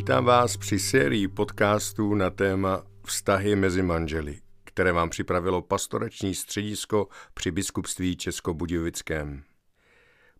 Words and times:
Vítám 0.00 0.24
vás 0.24 0.56
při 0.56 0.78
sérii 0.78 1.28
podcastů 1.28 2.14
na 2.14 2.30
téma 2.30 2.82
Vztahy 3.06 3.56
mezi 3.56 3.82
manželi, 3.82 4.38
které 4.64 4.92
vám 4.92 5.10
připravilo 5.10 5.62
pastorační 5.62 6.34
středisko 6.34 7.08
při 7.34 7.50
biskupství 7.50 8.16
Českobudějovickém. 8.16 9.42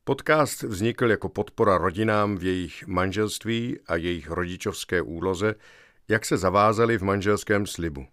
Podcast 0.05 0.63
vznikl 0.63 1.11
jako 1.11 1.29
podpora 1.29 1.79
rodinám 1.79 2.37
v 2.37 2.45
jejich 2.45 2.87
manželství 2.87 3.79
a 3.87 3.97
jejich 3.97 4.31
rodičovské 4.31 5.03
úloze, 5.03 5.55
jak 6.09 6.25
se 6.25 6.37
zavázali 6.37 6.99
v 6.99 7.03
manželském 7.03 7.67
slibu. 7.67 8.07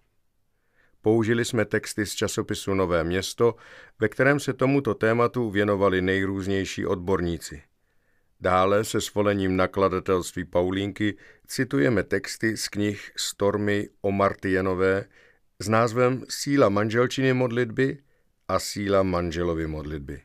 Použili 1.01 1.45
jsme 1.45 1.65
texty 1.65 2.05
z 2.05 2.15
časopisu 2.15 2.73
Nové 2.73 3.03
město, 3.03 3.55
ve 3.99 4.09
kterém 4.09 4.39
se 4.39 4.53
tomuto 4.53 4.93
tématu 4.93 5.49
věnovali 5.49 6.01
nejrůznější 6.01 6.85
odborníci– 6.85 7.61
Dále 8.41 8.83
se 8.83 9.01
svolením 9.01 9.55
nakladatelství 9.55 10.45
Paulínky 10.45 11.17
citujeme 11.47 12.03
texty 12.03 12.57
z 12.57 12.67
knih 12.67 13.11
Stormy 13.17 13.89
o 14.01 14.11
Martienové 14.11 15.05
s 15.59 15.69
názvem 15.69 16.23
Síla 16.29 16.69
manželčiny 16.69 17.33
modlitby 17.33 17.97
a 18.47 18.59
Síla 18.59 19.03
manželovy 19.03 19.67
modlitby. 19.67 20.21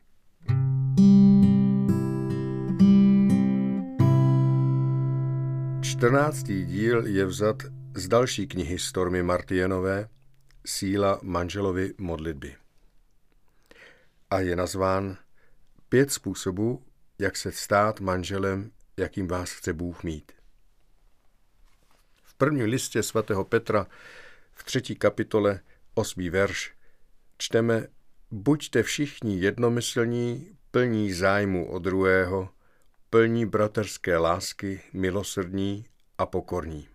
Čtrnáctý 5.81 6.65
díl 6.65 7.07
je 7.07 7.25
vzat 7.25 7.63
z 7.95 8.07
další 8.07 8.47
knihy 8.47 8.79
Stormy 8.79 9.23
Martienové 9.23 10.09
Síla 10.65 11.19
manželovy 11.23 11.93
modlitby 11.97 12.55
a 14.29 14.39
je 14.39 14.55
nazván 14.55 15.17
Pět 15.89 16.11
způsobů, 16.11 16.83
jak 17.19 17.37
se 17.37 17.51
stát 17.51 17.99
manželem, 17.99 18.71
jakým 18.97 19.27
vás 19.27 19.51
chce 19.51 19.73
Bůh 19.73 20.03
mít. 20.03 20.31
V 22.23 22.33
prvním 22.33 22.65
listě 22.65 23.03
svatého 23.03 23.45
Petra 23.45 23.87
v 24.51 24.63
třetí 24.63 24.95
kapitole, 24.95 25.59
osmý 25.93 26.29
verš, 26.29 26.73
čteme 27.37 27.87
Buďte 28.31 28.83
všichni 28.83 29.39
jednomyslní, 29.39 30.57
plní 30.71 31.13
zájmu 31.13 31.71
o 31.71 31.79
druhého, 31.79 32.49
plní 33.09 33.45
bratrské 33.45 34.17
lásky, 34.17 34.81
milosrdní 34.93 35.85
a 36.17 36.25
pokorní. 36.25 36.87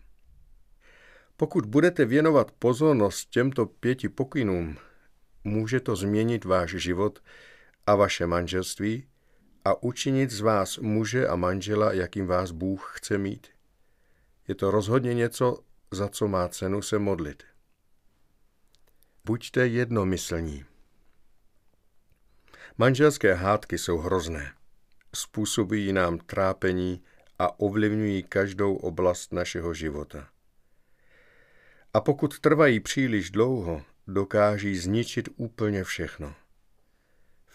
Pokud 1.36 1.66
budete 1.66 2.04
věnovat 2.04 2.52
pozornost 2.52 3.30
těmto 3.30 3.66
pěti 3.66 4.08
pokynům, 4.08 4.76
může 5.44 5.80
to 5.80 5.96
změnit 5.96 6.44
váš 6.44 6.70
život 6.70 7.22
a 7.86 7.94
vaše 7.94 8.26
manželství 8.26 9.06
a 9.68 9.82
učinit 9.82 10.30
z 10.30 10.40
vás 10.40 10.78
muže 10.78 11.28
a 11.28 11.36
manžela, 11.36 11.92
jakým 11.92 12.26
vás 12.26 12.50
Bůh 12.50 12.92
chce 12.96 13.18
mít. 13.18 13.46
Je 14.48 14.54
to 14.54 14.70
rozhodně 14.70 15.14
něco, 15.14 15.58
za 15.90 16.08
co 16.08 16.28
má 16.28 16.48
cenu 16.48 16.82
se 16.82 16.98
modlit. 16.98 17.42
Buďte 19.24 19.66
jednomyslní. 19.66 20.64
Manželské 22.78 23.34
hádky 23.34 23.78
jsou 23.78 23.98
hrozné. 23.98 24.52
Způsobují 25.14 25.92
nám 25.92 26.18
trápení 26.18 27.02
a 27.38 27.60
ovlivňují 27.60 28.22
každou 28.22 28.76
oblast 28.76 29.32
našeho 29.32 29.74
života. 29.74 30.28
A 31.94 32.00
pokud 32.00 32.38
trvají 32.38 32.80
příliš 32.80 33.30
dlouho, 33.30 33.82
dokáží 34.06 34.76
zničit 34.76 35.28
úplně 35.36 35.84
všechno. 35.84 36.34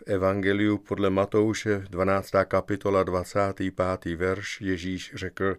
Evangeliu 0.05 0.77
podle 0.77 1.09
Matouše 1.09 1.79
12. 1.89 2.31
kapitola 2.45 3.03
25. 3.03 4.15
verš 4.15 4.61
Ježíš 4.61 5.11
řekl, 5.15 5.57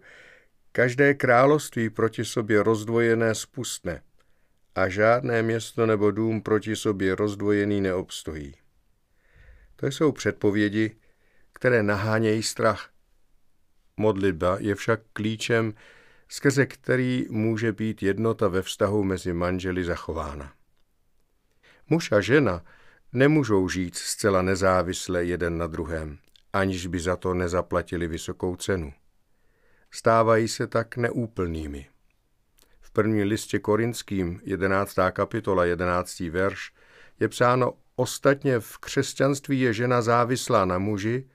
každé 0.72 1.14
království 1.14 1.90
proti 1.90 2.24
sobě 2.24 2.62
rozdvojené 2.62 3.34
spustne 3.34 4.02
a 4.74 4.88
žádné 4.88 5.42
město 5.42 5.86
nebo 5.86 6.10
dům 6.10 6.42
proti 6.42 6.76
sobě 6.76 7.14
rozdvojený 7.14 7.80
neobstojí. 7.80 8.54
To 9.76 9.86
jsou 9.86 10.12
předpovědi, 10.12 10.96
které 11.52 11.82
nahánějí 11.82 12.42
strach. 12.42 12.90
Modlitba 13.96 14.56
je 14.60 14.74
však 14.74 15.00
klíčem, 15.12 15.74
skrze 16.28 16.66
který 16.66 17.26
může 17.30 17.72
být 17.72 18.02
jednota 18.02 18.48
ve 18.48 18.62
vztahu 18.62 19.04
mezi 19.04 19.32
manželi 19.32 19.84
zachována. 19.84 20.52
Muž 21.88 22.12
a 22.12 22.20
žena 22.20 22.64
nemůžou 23.14 23.68
žít 23.68 23.96
zcela 23.96 24.42
nezávisle 24.42 25.24
jeden 25.24 25.58
na 25.58 25.66
druhém, 25.66 26.18
aniž 26.52 26.86
by 26.86 27.00
za 27.00 27.16
to 27.16 27.34
nezaplatili 27.34 28.08
vysokou 28.08 28.56
cenu. 28.56 28.92
Stávají 29.90 30.48
se 30.48 30.66
tak 30.66 30.96
neúplnými. 30.96 31.86
V 32.80 32.90
první 32.90 33.24
listě 33.24 33.58
korinským, 33.58 34.40
11. 34.44 34.96
kapitola, 35.10 35.64
11. 35.64 36.20
verš, 36.20 36.72
je 37.20 37.28
psáno, 37.28 37.72
ostatně 37.96 38.60
v 38.60 38.78
křesťanství 38.78 39.60
je 39.60 39.72
žena 39.72 40.02
závislá 40.02 40.64
na 40.64 40.78
muži 40.78 41.28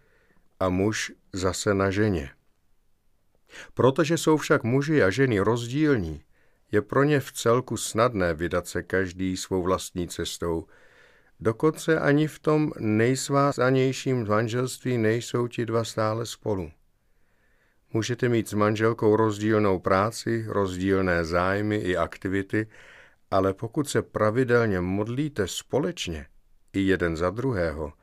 a 0.59 0.69
muž 0.69 1.11
zase 1.33 1.73
na 1.73 1.91
ženě. 1.91 2.29
Protože 3.73 4.17
jsou 4.17 4.37
však 4.37 4.63
muži 4.63 5.03
a 5.03 5.09
ženy 5.09 5.39
rozdílní, 5.39 6.23
je 6.71 6.81
pro 6.81 7.03
ně 7.03 7.19
v 7.19 7.31
celku 7.31 7.77
snadné 7.77 8.33
vydat 8.33 8.67
se 8.67 8.83
každý 8.83 9.37
svou 9.37 9.61
vlastní 9.61 10.07
cestou, 10.07 10.67
Dokonce 11.39 11.99
ani 11.99 12.27
v 12.27 12.39
tom 12.39 12.71
nejsvázanějším 12.79 14.27
manželství 14.27 14.97
nejsou 14.97 15.47
ti 15.47 15.65
dva 15.65 15.83
stále 15.83 16.25
spolu. 16.25 16.71
Můžete 17.93 18.29
mít 18.29 18.49
s 18.49 18.53
manželkou 18.53 19.15
rozdílnou 19.15 19.79
práci, 19.79 20.45
rozdílné 20.47 21.25
zájmy 21.25 21.75
i 21.75 21.97
aktivity, 21.97 22.67
ale 23.31 23.53
pokud 23.53 23.89
se 23.89 24.01
pravidelně 24.01 24.81
modlíte 24.81 25.47
společně, 25.47 26.25
i 26.73 26.79
jeden 26.79 27.17
za 27.17 27.29
druhého, 27.29 27.93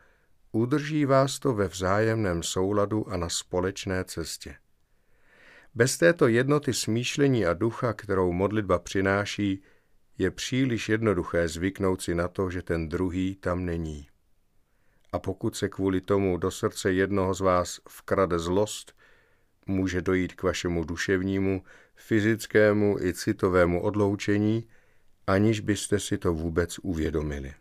udrží 0.52 1.04
vás 1.04 1.38
to 1.38 1.54
ve 1.54 1.68
vzájemném 1.68 2.42
souladu 2.42 3.08
a 3.08 3.16
na 3.16 3.28
společné 3.28 4.04
cestě. 4.04 4.56
Bez 5.74 5.98
této 5.98 6.28
jednoty 6.28 6.72
smýšlení 6.72 7.46
a 7.46 7.52
ducha, 7.54 7.92
kterou 7.92 8.32
modlitba 8.32 8.78
přináší, 8.78 9.62
je 10.18 10.30
příliš 10.30 10.88
jednoduché 10.88 11.48
zvyknout 11.48 12.02
si 12.02 12.14
na 12.14 12.28
to, 12.28 12.50
že 12.50 12.62
ten 12.62 12.88
druhý 12.88 13.34
tam 13.34 13.64
není. 13.64 14.06
A 15.12 15.18
pokud 15.18 15.56
se 15.56 15.68
kvůli 15.68 16.00
tomu 16.00 16.36
do 16.36 16.50
srdce 16.50 16.92
jednoho 16.92 17.34
z 17.34 17.40
vás 17.40 17.80
vkrade 17.88 18.38
zlost, 18.38 18.92
může 19.66 20.02
dojít 20.02 20.34
k 20.34 20.42
vašemu 20.42 20.84
duševnímu, 20.84 21.62
fyzickému 21.94 22.98
i 23.00 23.14
citovému 23.14 23.82
odloučení, 23.82 24.68
aniž 25.26 25.60
byste 25.60 26.00
si 26.00 26.18
to 26.18 26.34
vůbec 26.34 26.78
uvědomili. 26.78 27.54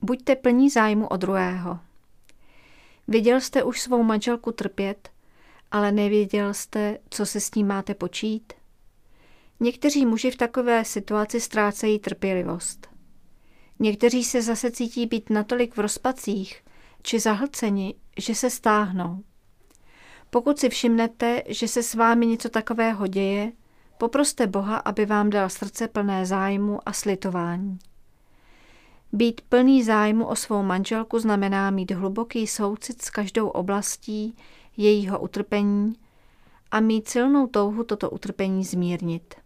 Buďte 0.00 0.36
plní 0.36 0.70
zájmu 0.70 1.08
o 1.08 1.16
druhého. 1.16 1.78
Viděl 3.08 3.40
jste 3.40 3.62
už 3.62 3.80
svou 3.80 4.02
manželku 4.02 4.52
trpět, 4.52 5.10
ale 5.70 5.92
nevěděl 5.92 6.54
jste, 6.54 6.98
co 7.10 7.26
se 7.26 7.40
s 7.40 7.54
ní 7.54 7.64
máte 7.64 7.94
počít? 7.94 8.52
Někteří 9.60 10.06
muži 10.06 10.30
v 10.30 10.36
takové 10.36 10.84
situaci 10.84 11.40
ztrácejí 11.40 11.98
trpělivost. 11.98 12.88
Někteří 13.78 14.24
se 14.24 14.42
zase 14.42 14.70
cítí 14.70 15.06
být 15.06 15.30
natolik 15.30 15.76
v 15.76 15.80
rozpacích 15.80 16.64
či 17.02 17.20
zahlceni, 17.20 17.94
že 18.18 18.34
se 18.34 18.50
stáhnou. 18.50 19.22
Pokud 20.30 20.58
si 20.58 20.68
všimnete, 20.68 21.42
že 21.48 21.68
se 21.68 21.82
s 21.82 21.94
vámi 21.94 22.26
něco 22.26 22.48
takového 22.48 23.06
děje, 23.06 23.52
poproste 23.98 24.46
Boha, 24.46 24.76
aby 24.76 25.06
vám 25.06 25.30
dal 25.30 25.48
srdce 25.48 25.88
plné 25.88 26.26
zájmu 26.26 26.78
a 26.86 26.92
slitování. 26.92 27.78
Být 29.12 29.40
plný 29.40 29.82
zájmu 29.82 30.26
o 30.26 30.36
svou 30.36 30.62
manželku 30.62 31.18
znamená 31.18 31.70
mít 31.70 31.90
hluboký 31.90 32.46
soucit 32.46 33.02
s 33.02 33.10
každou 33.10 33.48
oblastí 33.48 34.36
jejího 34.76 35.20
utrpení 35.20 35.94
a 36.70 36.80
mít 36.80 37.08
silnou 37.08 37.46
touhu 37.46 37.84
toto 37.84 38.10
utrpení 38.10 38.64
zmírnit. 38.64 39.43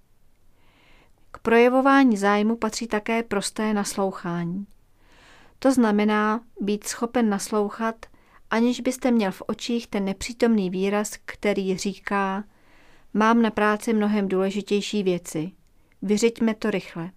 Projevování 1.49 2.17
zájmu 2.17 2.57
patří 2.57 2.87
také 2.87 3.23
prosté 3.23 3.75
naslouchání. 3.75 4.67
To 5.59 5.73
znamená 5.73 6.41
být 6.61 6.85
schopen 6.85 7.29
naslouchat, 7.29 8.07
aniž 8.51 8.81
byste 8.81 9.11
měl 9.11 9.33
v 9.33 9.43
očích 9.47 9.87
ten 9.87 10.05
nepřítomný 10.05 10.71
výraz, 10.71 11.17
který 11.25 11.77
říká 11.77 12.45
mám 13.15 13.43
na 13.43 13.51
práci 13.51 13.93
mnohem 13.93 14.29
důležitější 14.29 15.03
věci. 15.03 15.53
Vyřiďme 16.03 16.55
to 16.55 16.71
rychle. 16.71 17.11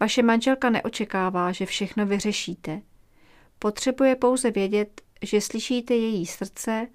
Vaše 0.00 0.22
manželka 0.22 0.70
neočekává, 0.70 1.52
že 1.52 1.66
všechno 1.66 2.06
vyřešíte. 2.06 2.82
Potřebuje 3.58 4.16
pouze 4.16 4.50
vědět, 4.50 5.02
že 5.22 5.40
slyšíte 5.40 5.94
její 5.94 6.26
srdce 6.26 6.86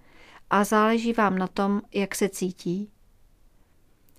a 0.50 0.64
záleží 0.64 1.14
vám 1.14 1.38
na 1.38 1.48
tom, 1.48 1.82
jak 1.94 2.16
se 2.16 2.30
cítí. 2.30 2.90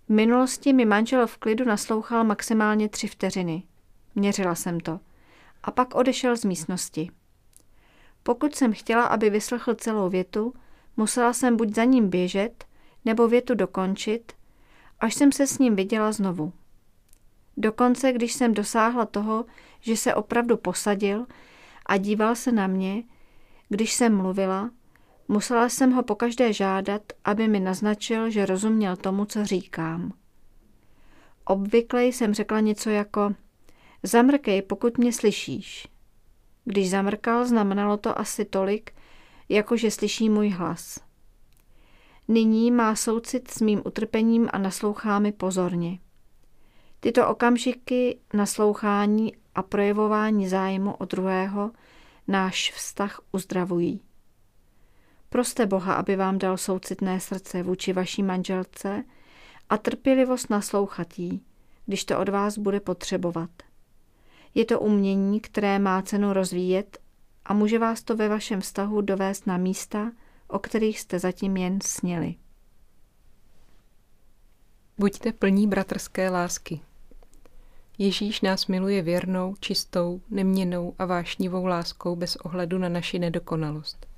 V 0.09 0.13
minulosti 0.13 0.73
mi 0.73 0.85
manžel 0.85 1.27
v 1.27 1.39
klidu 1.39 1.65
naslouchal 1.65 2.25
maximálně 2.25 2.89
tři 2.89 3.09
vteřiny. 3.09 3.63
Měřila 4.15 4.55
jsem 4.55 4.81
to. 4.81 5.01
A 5.63 5.71
pak 5.71 5.95
odešel 5.95 6.37
z 6.37 6.45
místnosti. 6.45 7.11
Pokud 8.23 8.55
jsem 8.55 8.73
chtěla, 8.73 9.05
aby 9.05 9.31
vyslechl 9.31 9.75
celou 9.75 10.09
větu, 10.09 10.55
musela 10.97 11.33
jsem 11.33 11.57
buď 11.57 11.75
za 11.75 11.85
ním 11.85 12.09
běžet, 12.09 12.65
nebo 13.05 13.29
větu 13.29 13.55
dokončit, 13.55 14.33
až 15.01 15.15
jsem 15.15 15.33
se 15.33 15.47
s 15.47 15.59
ním 15.59 15.77
viděla 15.77 16.13
znovu. 16.13 16.53
Dokonce, 17.57 18.13
když 18.13 18.33
jsem 18.33 18.55
dosáhla 18.55 19.07
toho, 19.07 19.45
že 19.81 19.97
se 19.97 20.15
opravdu 20.15 20.57
posadil 20.57 21.27
a 21.87 21.97
díval 21.97 22.35
se 22.35 22.53
na 22.53 22.67
mě, 22.67 23.03
když 23.69 23.93
jsem 23.93 24.17
mluvila, 24.17 24.71
musela 25.29 25.69
jsem 25.69 25.93
ho 25.93 26.03
pokaždé 26.03 26.53
žádat, 26.53 27.03
aby 27.25 27.49
mi 27.49 27.61
naznačil, 27.61 28.31
že 28.31 28.47
rozuměl 28.47 28.97
tomu, 28.97 29.25
co 29.25 29.45
říkám. 29.45 30.13
Obvykle 31.45 32.05
jsem 32.05 32.35
řekla 32.35 32.61
něco 32.61 32.91
jako 32.91 33.35
zamrkej, 34.03 34.63
pokud 34.63 34.99
mě 34.99 35.13
slyšíš. 35.13 35.89
Když 36.65 36.91
zamrkal, 36.91 37.47
znamenalo 37.47 37.97
to 37.97 38.19
asi 38.19 38.45
tolik, 38.45 38.91
jako 39.49 39.77
že 39.77 39.91
slyší 39.91 40.31
můj 40.31 40.49
hlas. 40.49 41.01
Nyní 42.29 42.71
má 42.71 42.97
soucit 42.97 43.51
s 43.51 43.61
mým 43.61 43.83
utrpením 43.85 44.49
a 44.53 44.59
naslouchá 44.59 45.19
mi 45.19 45.33
pozorně. 45.33 45.99
Tyto 47.01 47.29
okamžiky 47.29 48.19
naslouchání 48.35 49.33
a 49.55 49.63
projevování 49.63 50.49
zájmu 50.49 50.95
o 50.95 51.05
druhého 51.05 51.71
náš 52.29 52.73
vztah 52.73 53.21
uzdravují. 53.33 54.01
Proste 55.35 55.67
Boha, 55.67 55.95
aby 55.95 56.17
vám 56.17 56.39
dal 56.39 56.57
soucitné 56.57 57.21
srdce 57.21 57.63
vůči 57.63 57.93
vaší 57.93 58.23
manželce 58.23 59.05
a 59.69 59.77
trpělivost 59.77 60.51
naslouchat 60.51 61.19
jí, 61.19 61.43
když 61.87 62.05
to 62.05 62.19
od 62.19 62.29
vás 62.29 62.59
bude 62.59 62.81
potřebovat. 62.81 63.51
Je 64.55 64.65
to 64.65 64.81
umění, 64.81 65.41
které 65.41 65.79
má 65.79 66.03
cenu 66.03 66.33
rozvíjet 66.33 66.99
a 67.45 67.55
může 67.55 67.79
vás 67.79 68.03
to 68.03 68.17
ve 68.17 68.29
vašem 68.29 68.61
vztahu 68.61 69.01
dovést 69.01 69.47
na 69.47 69.57
místa, 69.57 70.13
o 70.49 70.59
kterých 70.59 71.01
jste 71.01 71.19
zatím 71.19 71.57
jen 71.57 71.81
snili. 71.81 72.35
Buďte 74.99 75.33
plní 75.33 75.67
bratrské 75.67 76.31
lásky. 76.31 76.81
Ježíš 77.99 78.41
nás 78.41 78.67
miluje 78.67 79.03
věrnou, 79.03 79.55
čistou, 79.61 80.21
neměnou 80.31 80.95
a 80.99 81.05
vášnivou 81.05 81.67
láskou 81.67 82.17
bez 82.17 82.37
ohledu 82.37 82.79
na 82.79 82.89
naši 82.89 83.19
nedokonalost. 83.19 84.14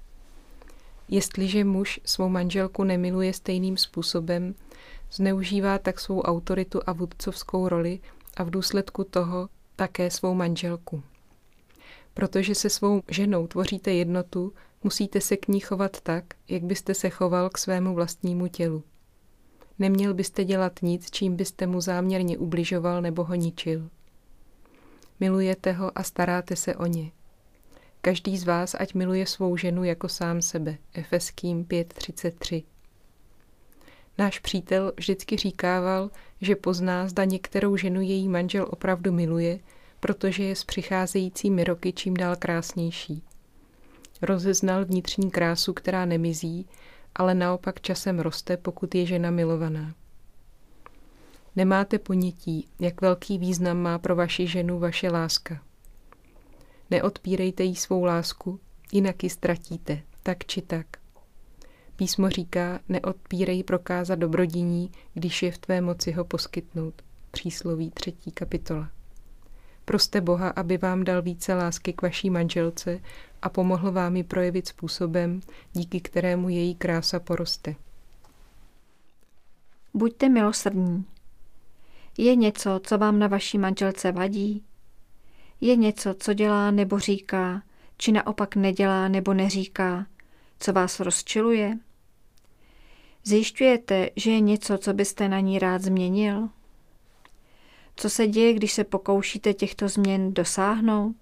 Jestliže 1.09 1.65
muž 1.65 2.01
svou 2.05 2.29
manželku 2.29 2.85
nemiluje 2.85 3.33
stejným 3.33 3.77
způsobem, 3.77 4.55
zneužívá 5.13 5.79
tak 5.79 6.01
svou 6.01 6.23
autoritu 6.23 6.81
a 6.87 6.93
vůdcovskou 6.93 7.69
roli 7.69 8.01
a 8.37 8.43
v 8.43 8.51
důsledku 8.51 9.05
toho 9.05 9.49
také 9.77 10.11
svou 10.11 10.35
manželku. 10.35 11.03
Protože 12.15 12.55
se 12.55 12.71
svou 12.71 13.03
ženou 13.09 13.47
tvoříte 13.47 13.93
jednotu, 13.93 14.53
musíte 14.85 15.21
se 15.21 15.37
k 15.37 15.49
ní 15.49 15.61
chovat 15.61 16.01
tak, 16.01 16.25
jak 16.49 16.63
byste 16.63 16.95
se 16.95 17.11
choval 17.11 17.51
k 17.51 17.59
svému 17.59 17.95
vlastnímu 17.95 18.49
tělu. 18.49 18.83
Neměl 19.79 20.15
byste 20.15 20.45
dělat 20.45 20.73
nic, 20.83 21.11
čím 21.11 21.37
byste 21.37 21.67
mu 21.67 21.81
záměrně 21.81 22.39
ubližoval 22.39 23.03
nebo 23.03 23.25
ho 23.25 23.35
ničil. 23.35 23.89
Milujete 25.21 25.73
ho 25.73 25.99
a 25.99 26.03
staráte 26.03 26.57
se 26.57 26.77
o 26.77 26.87
ně. 26.87 27.11
Každý 28.07 28.39
z 28.39 28.45
vás 28.45 28.77
ať 28.79 28.95
miluje 28.95 29.27
svou 29.27 29.57
ženu 29.57 29.85
jako 29.85 30.09
sám 30.09 30.43
sebe. 30.43 30.79
Efeským 30.95 31.65
5.33 31.65 32.65
Náš 34.19 34.39
přítel 34.39 34.93
vždycky 34.97 35.37
říkával, 35.37 36.11
že 36.41 36.57
pozná, 36.57 37.09
zda 37.09 37.25
některou 37.25 37.77
ženu 37.77 38.01
její 38.01 38.29
manžel 38.29 38.67
opravdu 38.71 39.13
miluje, 39.13 39.59
protože 40.01 40.45
je 40.45 40.57
s 40.57 40.65
přicházejícími 40.65 41.65
roky 41.65 41.93
čím 41.93 42.15
dál 42.15 42.37
krásnější. 42.37 43.23
Rozeznal 44.23 44.85
vnitřní 44.85 45.31
krásu, 45.31 45.73
která 45.73 46.05
nemizí, 46.05 46.67
ale 47.15 47.35
naopak 47.35 47.81
časem 47.81 48.19
roste, 48.19 48.57
pokud 48.57 48.95
je 48.95 49.07
žena 49.07 49.31
milovaná. 49.31 49.95
Nemáte 51.57 51.99
ponětí, 51.99 52.69
jak 52.81 53.01
velký 53.01 53.39
význam 53.39 53.77
má 53.77 53.99
pro 53.99 54.17
vaši 54.17 54.47
ženu 54.47 54.79
vaše 54.79 55.11
láska. 55.11 55.66
Neodpírejte 56.91 57.63
jí 57.65 57.77
svou 57.77 58.05
lásku, 58.05 58.61
jinak 58.93 59.23
ji 59.23 59.31
ztratíte, 59.31 60.03
tak 60.23 60.45
či 60.45 60.63
tak. 60.63 60.87
Písmo 61.97 62.31
říká, 62.31 62.81
neodpírej 62.89 63.63
prokázat 63.63 64.19
dobrodiní, 64.19 64.91
když 65.15 65.43
je 65.43 65.53
v 65.53 65.59
tvé 65.59 65.81
moci 65.81 66.13
ho 66.13 66.25
poskytnout. 66.25 67.03
Přísloví 67.31 67.91
třetí 67.91 68.31
kapitola. 68.31 68.91
Proste 69.85 70.21
Boha, 70.21 70.49
aby 70.49 70.79
vám 70.79 71.05
dal 71.05 71.23
více 71.23 71.55
lásky 71.55 71.93
k 71.93 72.03
vaší 72.03 72.31
manželce 72.31 73.01
a 73.43 73.49
pomohl 73.49 73.93
vám 73.93 74.17
ji 74.17 74.25
projevit 74.25 74.69
způsobem, 74.69 75.41
díky 75.73 76.01
kterému 76.01 76.49
její 76.49 76.75
krása 76.75 77.21
poroste. 77.21 77.75
Buďte 79.95 80.29
milosrdní. 80.29 81.05
Je 82.19 82.37
něco, 82.37 82.81
co 82.83 82.99
vám 82.99 83.19
na 83.19 83.27
vaší 83.27 83.59
manželce 83.59 84.13
vadí? 84.13 84.63
Je 85.61 85.77
něco, 85.77 86.15
co 86.15 86.33
dělá 86.33 86.71
nebo 86.71 86.99
říká, 86.99 87.63
či 87.99 88.13
naopak 88.13 88.57
nedělá 88.57 89.09
nebo 89.09 89.35
neříká, 89.35 90.07
co 90.59 90.73
vás 90.73 91.01
rozčiluje? 91.01 91.79
Zjišťujete, 93.25 94.11
že 94.17 94.31
je 94.31 94.41
něco, 94.41 94.79
co 94.79 94.95
byste 94.95 95.29
na 95.29 95.41
ní 95.41 95.59
rád 95.59 95.83
změnil? 95.83 96.49
Co 97.97 98.11
se 98.11 98.27
děje, 98.27 98.53
když 98.53 98.73
se 98.73 98.85
pokoušíte 98.85 99.55
těchto 99.55 99.89
změn 99.89 100.35
dosáhnout? 100.35 101.17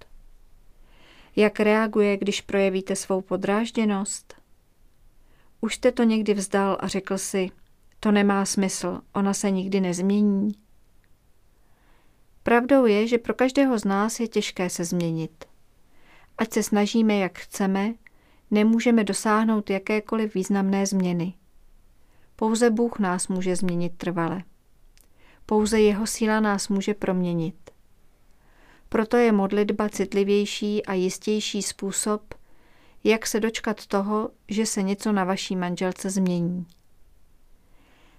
Jak 1.37 1.61
reaguje, 1.61 2.17
když 2.17 2.41
projevíte 2.41 2.97
svou 2.97 3.21
podrážděnost? 3.21 4.35
Už 5.61 5.75
jste 5.75 5.93
to 5.93 6.03
někdy 6.03 6.35
vzdal 6.35 6.77
a 6.81 6.89
řekl 6.89 7.19
si, 7.19 7.51
to 8.01 8.13
nemá 8.13 8.45
smysl, 8.45 9.01
ona 9.13 9.35
se 9.35 9.51
nikdy 9.51 9.81
nezmění. 9.81 10.64
Pravdou 12.45 12.87
je, 12.87 13.07
že 13.07 13.19
pro 13.19 13.35
každého 13.35 13.79
z 13.79 13.85
nás 13.85 14.21
je 14.21 14.29
těžké 14.29 14.71
se 14.71 14.85
změnit. 14.85 15.45
Ať 16.39 16.53
se 16.53 16.63
snažíme, 16.63 17.17
jak 17.17 17.39
chceme, 17.39 17.95
nemůžeme 18.51 19.05
dosáhnout 19.05 19.71
jakékoliv 19.71 20.35
významné 20.35 20.87
změny. 20.87 21.35
Pouze 22.37 22.71
Bůh 22.71 22.99
nás 22.99 23.29
může 23.29 23.57
změnit 23.57 23.93
trvale. 23.97 24.43
Pouze 25.47 25.81
jeho 25.81 26.07
síla 26.07 26.41
nás 26.41 26.69
může 26.69 26.95
proměnit. 26.95 27.71
Proto 28.89 29.17
je 29.17 29.33
modlitba 29.33 29.89
citlivější 29.89 30.87
a 30.87 30.93
jistější 30.93 31.63
způsob, 31.63 32.35
jak 33.05 33.27
se 33.27 33.41
dočkat 33.41 33.87
toho, 33.87 34.31
že 34.49 34.67
se 34.67 34.83
něco 34.83 35.13
na 35.13 35.25
vaší 35.25 35.57
manželce 35.57 36.11
změní. 36.11 36.67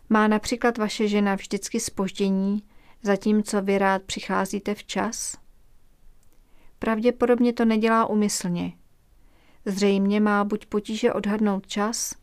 Má 0.09 0.27
například 0.27 0.77
vaše 0.77 1.07
žena 1.07 1.35
vždycky 1.35 1.79
spoždění, 1.79 2.63
zatímco 3.05 3.61
vy 3.61 3.77
rád 3.77 4.01
přicházíte 4.03 4.75
včas? 4.75 5.37
Pravděpodobně 6.79 7.53
to 7.53 7.65
nedělá 7.65 8.05
umyslně. 8.05 8.73
Zřejmě 9.65 10.19
má 10.19 10.43
buď 10.43 10.65
potíže 10.65 11.13
odhadnout 11.13 11.67
čas, 11.67 12.15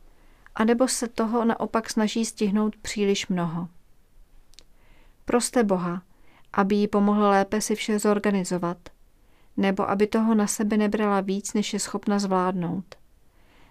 anebo 0.54 0.88
se 0.88 1.08
toho 1.08 1.44
naopak 1.44 1.90
snaží 1.90 2.24
stihnout 2.24 2.76
příliš 2.76 3.28
mnoho. 3.28 3.68
Proste 5.24 5.64
Boha, 5.64 6.02
aby 6.52 6.74
jí 6.74 6.88
pomohl 6.88 7.22
lépe 7.22 7.60
si 7.60 7.74
vše 7.74 7.98
zorganizovat, 7.98 8.78
nebo 9.56 9.90
aby 9.90 10.06
toho 10.06 10.34
na 10.34 10.46
sebe 10.46 10.76
nebrala 10.76 11.20
víc, 11.20 11.54
než 11.54 11.72
je 11.72 11.80
schopna 11.80 12.18
zvládnout, 12.18 12.94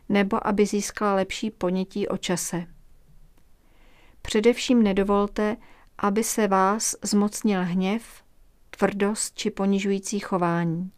nebo 0.09 0.47
aby 0.47 0.65
získala 0.65 1.15
lepší 1.15 1.51
ponětí 1.51 2.07
o 2.07 2.17
čase. 2.17 2.67
Především 4.21 4.83
nedovolte, 4.83 5.57
aby 6.03 6.23
se 6.23 6.47
vás 6.47 6.95
zmocnil 7.01 7.63
hněv, 7.63 8.23
tvrdost 8.69 9.35
či 9.35 9.49
ponižující 9.49 10.19
chování. 10.19 10.91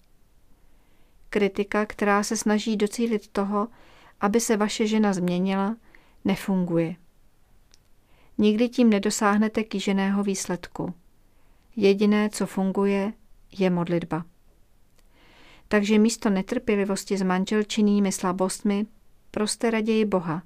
Kritika, 1.29 1.85
která 1.85 2.23
se 2.23 2.37
snaží 2.37 2.77
docílit 2.77 3.27
toho, 3.27 3.67
aby 4.21 4.39
se 4.39 4.57
vaše 4.57 4.87
žena 4.87 5.13
změnila, 5.13 5.75
nefunguje. 6.25 6.95
Nikdy 8.37 8.69
tím 8.69 8.89
nedosáhnete 8.89 9.63
kýženého 9.63 10.23
výsledku. 10.23 10.93
Jediné, 11.75 12.29
co 12.29 12.45
funguje, 12.45 13.13
je 13.51 13.69
modlitba. 13.69 14.25
Takže 15.67 15.99
místo 15.99 16.29
netrpělivosti 16.29 17.17
s 17.17 17.21
manželčinými 17.21 18.11
slabostmi 18.11 18.85
proste 19.31 19.71
raději 19.71 20.05
Boha, 20.05 20.43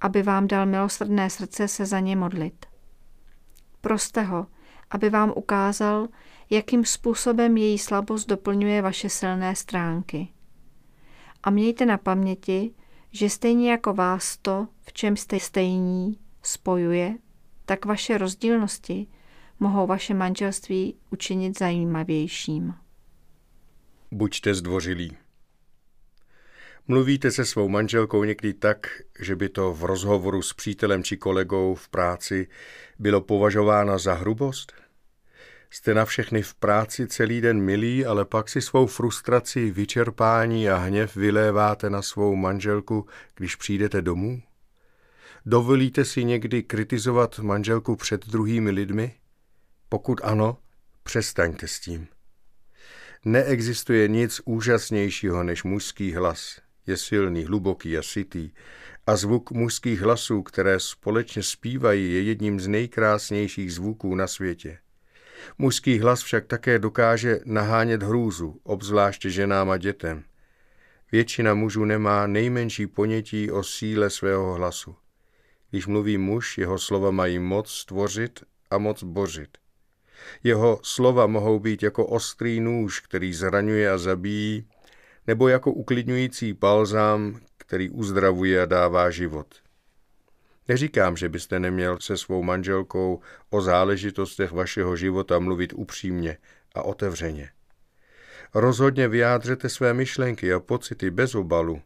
aby 0.00 0.22
vám 0.22 0.46
dal 0.46 0.66
milosrdné 0.66 1.30
srdce 1.30 1.68
se 1.68 1.86
za 1.86 2.00
ně 2.00 2.16
modlit. 2.16 2.65
Proste 3.86 4.22
ho, 4.22 4.46
aby 4.90 5.10
vám 5.10 5.32
ukázal, 5.36 6.08
jakým 6.50 6.84
způsobem 6.84 7.56
její 7.56 7.78
slabost 7.78 8.28
doplňuje 8.28 8.82
vaše 8.82 9.08
silné 9.08 9.56
stránky. 9.56 10.28
A 11.42 11.50
mějte 11.50 11.86
na 11.86 11.98
paměti, 11.98 12.74
že 13.12 13.30
stejně 13.30 13.70
jako 13.70 13.94
vás 13.94 14.36
to, 14.36 14.68
v 14.82 14.92
čem 14.92 15.16
jste 15.16 15.40
stejní, 15.40 16.18
spojuje, 16.42 17.14
tak 17.66 17.84
vaše 17.84 18.18
rozdílnosti 18.18 19.06
mohou 19.60 19.86
vaše 19.86 20.14
manželství 20.14 20.94
učinit 21.10 21.58
zajímavějším. 21.58 22.74
Buďte 24.10 24.54
zdvořilí. 24.54 25.16
Mluvíte 26.88 27.30
se 27.30 27.44
svou 27.44 27.68
manželkou 27.68 28.24
někdy 28.24 28.54
tak, 28.54 28.86
že 29.20 29.36
by 29.36 29.48
to 29.48 29.74
v 29.74 29.84
rozhovoru 29.84 30.42
s 30.42 30.52
přítelem 30.52 31.02
či 31.02 31.16
kolegou 31.16 31.74
v 31.74 31.88
práci 31.88 32.48
bylo 32.98 33.20
považováno 33.20 33.98
za 33.98 34.14
hrubost? 34.14 34.72
Jste 35.70 35.94
na 35.94 36.04
všechny 36.04 36.42
v 36.42 36.54
práci 36.54 37.06
celý 37.06 37.40
den 37.40 37.60
milí, 37.60 38.06
ale 38.06 38.24
pak 38.24 38.48
si 38.48 38.60
svou 38.60 38.86
frustraci, 38.86 39.70
vyčerpání 39.70 40.68
a 40.68 40.76
hněv 40.76 41.16
vyléváte 41.16 41.90
na 41.90 42.02
svou 42.02 42.34
manželku, 42.36 43.06
když 43.34 43.56
přijdete 43.56 44.02
domů? 44.02 44.42
Dovolíte 45.46 46.04
si 46.04 46.24
někdy 46.24 46.62
kritizovat 46.62 47.38
manželku 47.38 47.96
před 47.96 48.26
druhými 48.26 48.70
lidmi? 48.70 49.14
Pokud 49.88 50.20
ano, 50.24 50.58
přestaňte 51.02 51.68
s 51.68 51.80
tím. 51.80 52.06
Neexistuje 53.24 54.08
nic 54.08 54.40
úžasnějšího 54.44 55.42
než 55.42 55.64
mužský 55.64 56.12
hlas. 56.12 56.65
Je 56.86 56.96
silný, 56.96 57.44
hluboký 57.44 57.98
a 57.98 58.02
sitý. 58.02 58.50
A 59.06 59.16
zvuk 59.16 59.50
mužských 59.50 60.00
hlasů, 60.00 60.42
které 60.42 60.80
společně 60.80 61.42
zpívají, 61.42 62.12
je 62.12 62.22
jedním 62.22 62.60
z 62.60 62.68
nejkrásnějších 62.68 63.72
zvuků 63.72 64.14
na 64.14 64.26
světě. 64.26 64.78
Mužský 65.58 65.98
hlas 65.98 66.22
však 66.22 66.46
také 66.46 66.78
dokáže 66.78 67.40
nahánět 67.44 68.02
hrůzu, 68.02 68.60
obzvláště 68.62 69.30
ženám 69.30 69.70
a 69.70 69.76
dětem. 69.76 70.24
Většina 71.12 71.54
mužů 71.54 71.84
nemá 71.84 72.26
nejmenší 72.26 72.86
ponětí 72.86 73.50
o 73.50 73.62
síle 73.62 74.10
svého 74.10 74.54
hlasu. 74.54 74.96
Když 75.70 75.86
mluví 75.86 76.18
muž, 76.18 76.58
jeho 76.58 76.78
slova 76.78 77.10
mají 77.10 77.38
moc 77.38 77.70
stvořit 77.70 78.40
a 78.70 78.78
moc 78.78 79.02
bořit. 79.02 79.58
Jeho 80.44 80.80
slova 80.82 81.26
mohou 81.26 81.58
být 81.58 81.82
jako 81.82 82.06
ostrý 82.06 82.60
nůž, 82.60 83.00
který 83.00 83.34
zraňuje 83.34 83.90
a 83.90 83.98
zabíjí, 83.98 84.68
nebo 85.26 85.48
jako 85.48 85.72
uklidňující 85.72 86.52
balzám, 86.52 87.40
který 87.58 87.90
uzdravuje 87.90 88.62
a 88.62 88.66
dává 88.66 89.10
život. 89.10 89.46
Neříkám, 90.68 91.16
že 91.16 91.28
byste 91.28 91.60
neměl 91.60 91.98
se 92.00 92.16
svou 92.16 92.42
manželkou 92.42 93.20
o 93.50 93.60
záležitostech 93.60 94.52
vašeho 94.52 94.96
života 94.96 95.38
mluvit 95.38 95.72
upřímně 95.76 96.38
a 96.74 96.82
otevřeně. 96.82 97.50
Rozhodně 98.54 99.08
vyjádřete 99.08 99.68
své 99.68 99.94
myšlenky 99.94 100.52
a 100.52 100.60
pocity 100.60 101.10
bez 101.10 101.34
obalu. 101.34 101.82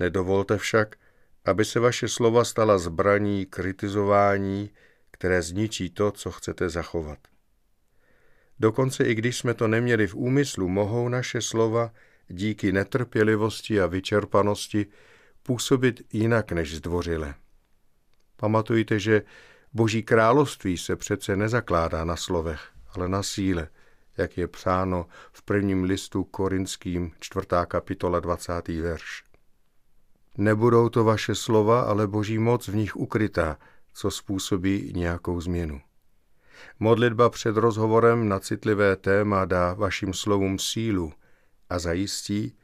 Nedovolte 0.00 0.58
však, 0.58 0.96
aby 1.44 1.64
se 1.64 1.80
vaše 1.80 2.08
slova 2.08 2.44
stala 2.44 2.78
zbraní 2.78 3.46
kritizování, 3.46 4.70
které 5.10 5.42
zničí 5.42 5.90
to, 5.90 6.10
co 6.10 6.30
chcete 6.30 6.68
zachovat. 6.68 7.18
Dokonce 8.60 9.04
i 9.04 9.14
když 9.14 9.38
jsme 9.38 9.54
to 9.54 9.68
neměli 9.68 10.06
v 10.06 10.14
úmyslu, 10.14 10.68
mohou 10.68 11.08
naše 11.08 11.40
slova 11.40 11.92
díky 12.28 12.72
netrpělivosti 12.72 13.80
a 13.80 13.86
vyčerpanosti 13.86 14.86
působit 15.42 16.02
jinak 16.12 16.52
než 16.52 16.76
zdvořile. 16.76 17.34
Pamatujte, 18.36 18.98
že 18.98 19.22
Boží 19.72 20.02
království 20.02 20.78
se 20.78 20.96
přece 20.96 21.36
nezakládá 21.36 22.04
na 22.04 22.16
slovech, 22.16 22.60
ale 22.94 23.08
na 23.08 23.22
síle, 23.22 23.68
jak 24.16 24.38
je 24.38 24.48
psáno 24.48 25.06
v 25.32 25.42
prvním 25.42 25.84
listu 25.84 26.24
korinským, 26.24 27.12
čtvrtá 27.20 27.66
kapitola, 27.66 28.20
20. 28.20 28.68
verš. 28.68 29.24
Nebudou 30.36 30.88
to 30.88 31.04
vaše 31.04 31.34
slova, 31.34 31.80
ale 31.80 32.06
Boží 32.06 32.38
moc 32.38 32.68
v 32.68 32.76
nich 32.76 32.96
ukrytá, 32.96 33.58
co 33.94 34.10
způsobí 34.10 34.92
nějakou 34.96 35.40
změnu. 35.40 35.80
Modlitba 36.78 37.30
před 37.30 37.56
rozhovorem 37.56 38.28
na 38.28 38.40
citlivé 38.40 38.96
téma 38.96 39.44
dá 39.44 39.74
vašim 39.74 40.14
slovům 40.14 40.58
sílu 40.58 41.12
a 41.70 41.78
zajistí, 41.78 42.56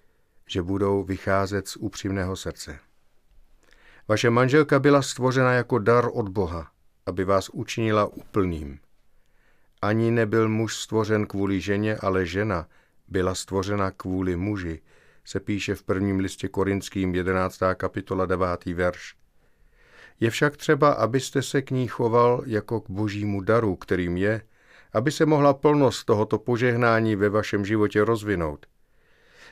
že 0.46 0.62
budou 0.62 1.04
vycházet 1.04 1.68
z 1.68 1.76
upřímného 1.76 2.36
srdce. 2.36 2.78
Vaše 4.08 4.30
manželka 4.30 4.78
byla 4.78 5.02
stvořena 5.02 5.52
jako 5.52 5.78
dar 5.78 6.08
od 6.12 6.28
Boha, 6.28 6.70
aby 7.06 7.24
vás 7.24 7.48
učinila 7.48 8.06
úplným. 8.06 8.78
Ani 9.82 10.10
nebyl 10.10 10.48
muž 10.48 10.76
stvořen 10.76 11.26
kvůli 11.26 11.60
ženě, 11.60 11.96
ale 11.96 12.26
žena 12.26 12.68
byla 13.08 13.34
stvořena 13.34 13.90
kvůli 13.90 14.36
muži, 14.36 14.82
se 15.24 15.40
píše 15.40 15.74
v 15.74 15.82
prvním 15.82 16.18
listě 16.18 16.48
korinským 16.48 17.14
11. 17.14 17.60
kapitola 17.74 18.26
9. 18.26 18.64
verš. 18.64 19.14
Je 20.20 20.30
však 20.30 20.56
třeba, 20.56 20.92
abyste 20.92 21.42
se 21.42 21.62
k 21.62 21.70
ní 21.70 21.88
choval 21.88 22.42
jako 22.46 22.80
k 22.80 22.90
božímu 22.90 23.40
daru, 23.40 23.76
kterým 23.76 24.16
je, 24.16 24.42
aby 24.92 25.10
se 25.12 25.26
mohla 25.26 25.54
plnost 25.54 26.06
tohoto 26.06 26.38
požehnání 26.38 27.16
ve 27.16 27.28
vašem 27.28 27.64
životě 27.64 28.04
rozvinout. 28.04 28.66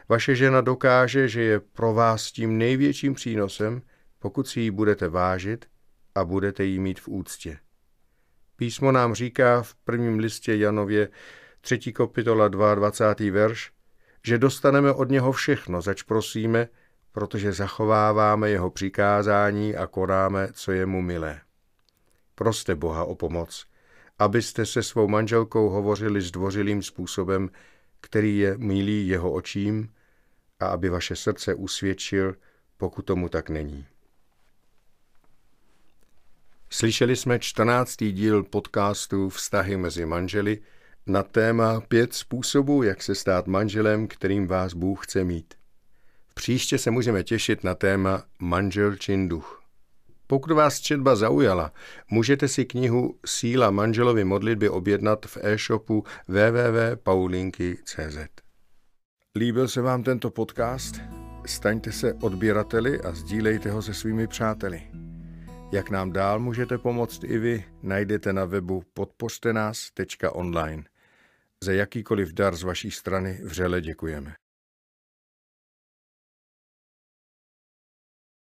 Vaše 0.09 0.35
žena 0.35 0.61
dokáže, 0.61 1.29
že 1.29 1.43
je 1.43 1.61
pro 1.61 1.95
vás 1.95 2.33
tím 2.33 2.59
největším 2.59 3.15
přínosem, 3.15 3.83
pokud 4.19 4.49
si 4.49 4.61
ji 4.61 4.71
budete 4.71 5.09
vážit 5.09 5.67
a 6.15 6.25
budete 6.25 6.65
jí 6.65 6.79
mít 6.79 7.01
v 7.01 7.09
úctě. 7.09 7.59
Písmo 8.57 8.93
nám 8.93 9.15
říká 9.15 9.63
v 9.63 9.75
prvním 9.75 10.19
listě 10.19 10.57
Janově 10.57 11.09
3. 11.61 11.93
kapitola 11.93 12.49
22. 12.49 13.33
verš, 13.33 13.73
že 14.27 14.39
dostaneme 14.39 14.93
od 14.93 15.11
něho 15.11 15.33
všechno, 15.33 15.83
zač 15.83 16.03
prosíme, 16.03 16.69
protože 17.13 17.53
zachováváme 17.53 18.51
jeho 18.51 18.71
přikázání 18.71 19.77
a 19.77 19.87
konáme, 19.87 20.49
co 20.53 20.73
je 20.73 20.87
mu 20.87 21.03
milé. 21.03 21.41
Proste 22.35 22.75
Boha 22.75 23.05
o 23.05 23.15
pomoc, 23.15 23.67
abyste 24.19 24.67
se 24.67 24.83
svou 24.83 25.09
manželkou 25.09 25.69
hovořili 25.69 26.21
zdvořilým 26.21 26.83
způsobem, 26.83 27.51
který 28.03 28.39
je 28.39 28.59
milý 28.59 29.09
jeho 29.09 29.33
očím 29.33 29.93
a 30.61 30.67
aby 30.67 30.89
vaše 30.89 31.17
srdce 31.17 31.55
usvědčil, 31.55 32.35
pokud 32.77 33.03
tomu 33.03 33.29
tak 33.29 33.51
není. 33.51 33.87
Slyšeli 36.71 37.17
jsme 37.17 37.39
14. 37.39 37.97
díl 37.97 38.43
podcastu 38.43 39.29
Vztahy 39.29 39.77
mezi 39.77 40.07
manželi 40.07 40.59
na 41.07 41.23
téma 41.23 41.81
pět 41.81 42.15
způsobů, 42.15 42.83
jak 42.83 43.03
se 43.03 43.15
stát 43.15 43.47
manželem, 43.47 44.09
kterým 44.09 44.47
vás 44.47 44.75
Bůh 44.75 45.07
chce 45.07 45.25
mít. 45.25 45.55
Příště 46.35 46.79
se 46.79 46.91
můžeme 46.91 47.25
těšit 47.25 47.65
na 47.65 47.75
téma 47.75 48.25
Manžel 48.39 48.97
čin 48.97 49.29
duch. 49.29 49.62
Pokud 50.33 50.53
vás 50.53 50.81
četba 50.81 51.17
zaujala, 51.17 51.73
můžete 52.11 52.49
si 52.49 52.65
knihu 52.65 53.19
Síla 53.27 53.71
manželovy 53.71 54.25
modlitby 54.25 54.69
objednat 54.69 55.27
v 55.27 55.39
e-shopu 55.43 56.05
www.paulinky.cz. 56.29 58.19
Líbil 59.39 59.69
se 59.69 59.81
vám 59.81 60.03
tento 60.03 60.31
podcast? 60.31 61.01
Staňte 61.47 61.93
se 61.93 62.15
odběrateli 62.15 63.01
a 63.01 63.13
sdílejte 63.13 63.71
ho 63.71 63.83
se 63.83 63.95
svými 63.95 64.27
přáteli. 64.27 64.83
Jak 65.73 65.91
nám 65.91 66.13
dál 66.13 66.41
můžete 66.41 66.79
pomoct 66.79 67.25
i 67.25 67.39
vy, 67.39 67.65
najdete 67.83 68.33
na 68.33 68.45
webu 68.45 68.83
podpořte 68.95 69.53
nás.online. 69.53 70.85
Za 71.65 71.73
jakýkoliv 71.73 72.33
dar 72.33 72.57
z 72.57 72.63
vaší 72.63 72.91
strany 72.91 73.41
vřele 73.45 73.81
děkujeme. 73.81 74.35